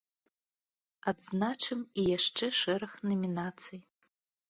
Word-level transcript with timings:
Адзначым 1.11 1.79
і 1.85 2.01
яшчэ 2.17 2.45
шэраг 2.61 2.91
намінацый. 3.11 3.79